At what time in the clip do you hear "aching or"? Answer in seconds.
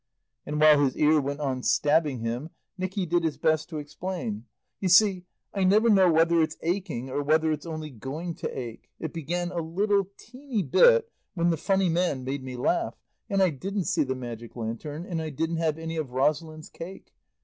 6.63-7.21